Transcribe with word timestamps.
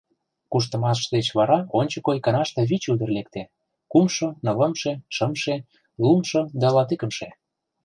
Куштымаш 0.51 0.99
деч 1.13 1.27
вара 1.37 1.59
ончыко 1.79 2.11
иканаште 2.17 2.61
вич 2.69 2.83
ӱдыр 2.93 3.09
лекте: 3.17 3.41
кумшо, 3.91 4.27
нылымше, 4.45 4.91
шымше, 5.15 5.55
луымшо 6.01 6.41
да 6.61 6.67
латикымше. 6.75 7.27